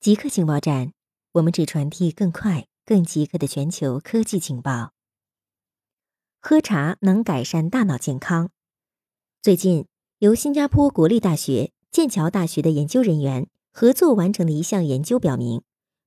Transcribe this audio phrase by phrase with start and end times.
[0.00, 0.92] 极客情报站，
[1.32, 4.92] 我们只传递更快、更极客的全球科技情报。
[6.40, 8.50] 喝茶能改善大脑健康。
[9.42, 9.86] 最近，
[10.20, 15.62] 由新加坡国立大学、剑桥大学的研究人员合作完成的一项研究表明，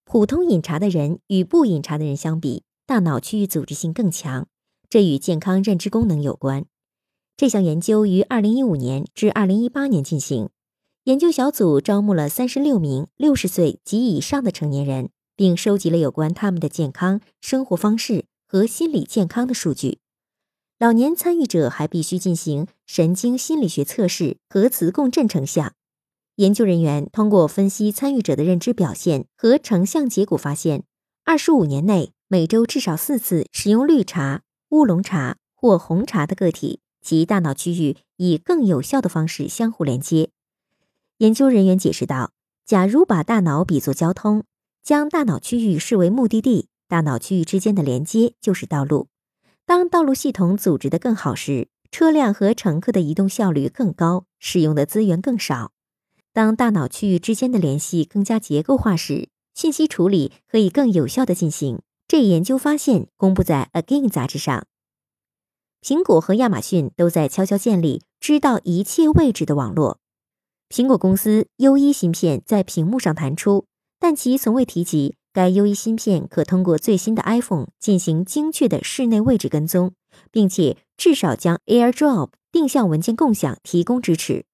[0.05, 4.47] 普通饮茶的人与不饮茶的人相比，大脑区域组织性更强，
[4.89, 6.65] 这与健康认知功能有关。
[7.35, 10.49] 这项研究于二零一五年至二零一八年进行。
[11.05, 19.97] 研究小组招募了三十六名六十岁及以上的成年人，并收集了有关他们的健康生活方式和心理健康的数据。
[20.77, 25.73] 老年参与者还必须进行神经心理学测试和磁共振成像。
[26.35, 30.83] 研究人员通过分析参与者的认知表现和成像结果，发现
[31.25, 40.29] 二十五年内每周至少四次使用绿茶、乌龙茶或红茶的个体，其大脑区域以更有效的方式相互连接。
[41.21, 42.31] 研究人员解释道
[42.65, 44.43] ：“假如把大脑比作交通，
[44.81, 49.07] 将大脑区域视为目的地，大脑区域之间的连接就是道路。
[49.63, 55.73] 当道路系统组织得更好时，车辆和乘客的移动效率更高，使用的资源更少。
[56.33, 64.65] 当大脑区域之间的联系更加结构化时，信息处理可以更有效地进行。”这一研究发现公布在《Again》杂志上。
[65.83, 69.99] 苹果和亚马逊都在悄悄建立知道一切位置的网络。
[70.71, 73.65] 苹果公司 U1 芯片在屏幕上弹出，
[73.99, 79.91] 但其从未提及该 U1 芯片可通过最新的 iPhone 进行精确的室内位置跟踪，
[80.31, 84.45] 并且至少将 AirDrop 定向文件共享提供支持。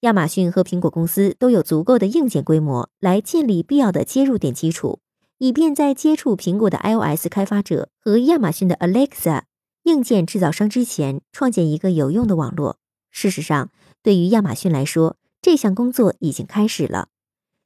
[0.00, 5.00] 亚马逊和苹果公司都有足够的硬件规模来建立必要的接入点基础，
[5.38, 9.44] 以便在接触苹果的 iOS 开发者和亚马逊的 Alexa
[9.84, 12.76] 硬件制造商之前，创建一个有用的网络。
[13.10, 13.70] 事实上，
[14.02, 17.08] 对于亚马逊来说，这项工作已经开始了。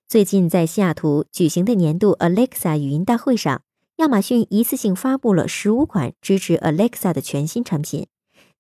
[0.08, 3.62] 最近在西雅图举行的年度 Alexa 语音大会上，
[3.98, 8.08] 亚马逊一次性发布了十五款支持 Alexa 的全新产品，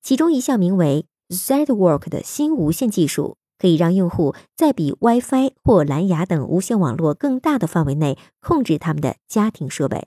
[0.00, 10.06] 其中一项名为 ZWork 的新无线技术，可以让用户在比 WiFi 或蓝牙等无线网络更大的范围内控制他们的家庭设备。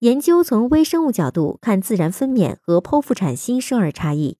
[0.00, 4.36] 研究从微生物角度看自然分娩和剖腹产新生儿差异。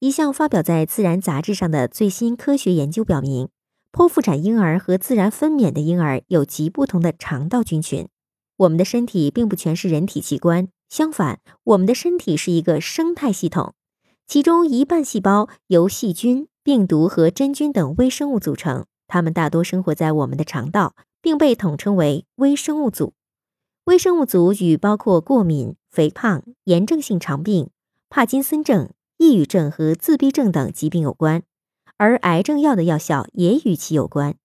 [0.00, 3.48] 一项发表在《自然》杂志上的最新科学研究表明，
[3.90, 8.06] 剖腹产婴儿和自然分娩的婴儿有极不同的肠道菌群。
[8.58, 13.74] 我们的身体并不全是人体器官，相反，我们的身体是一个生态系统，
[14.24, 23.14] 其中一半细胞由细菌、病毒和真菌等微生物组成，它们大多生活在我们的肠道，并被统称为微生物组。
[23.86, 27.70] 微生物组与包括过敏、肥胖、炎症性肠病、
[28.08, 28.90] 帕金森症。
[29.18, 31.42] 抑郁症和自闭症等疾病有关，
[31.96, 34.36] 而癌症药的药效也与其有关。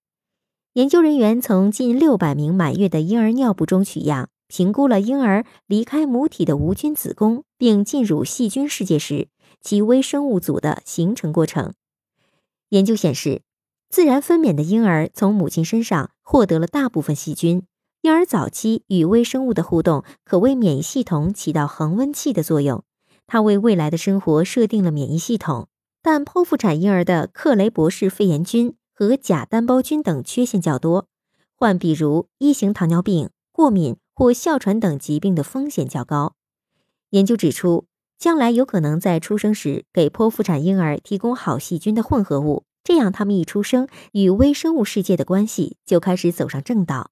[0.73, 9.27] 研究人员从近六百名满月的婴儿尿布中取样，评估了婴儿离开母体的无菌子宫并进入细菌世界时
[9.61, 11.73] 其微生物组的形成过程。
[12.69, 13.43] 研究显示，
[13.89, 17.61] 自然分娩的婴儿从母亲身上获得了大部分细菌。
[18.01, 22.83] 婴儿早期与微生物的互动可为免疫系统起到恒温器的作用。
[23.25, 25.67] 他为未来的生活设定了免疫系统，
[26.01, 31.07] 但剖腹产婴儿的克雷博士肺炎菌和假单胞菌等缺陷较多，
[31.55, 36.35] 患比如一型糖尿病、过敏或哮喘等疾病的风险较高。
[37.11, 37.85] 研究指出，
[38.19, 47.11] 将来有可能在出生时给剖腹产婴儿提供好细菌的混合物，这样他们一出生与微生物世界的关系就开始走上正道。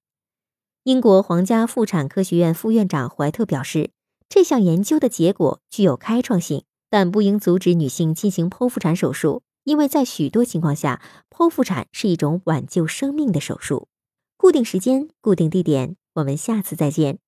[0.84, 3.90] 英国皇家妇产科学院副院长怀特表示。
[4.34, 13.88] 这项研究的结果具有开创性，但不应阻止女性进行剖腹产手术，因为在许多情况下，剖腹产是一种挽救生命的手术。
[14.38, 17.18] 固定时间，固定地点，我们下次再见。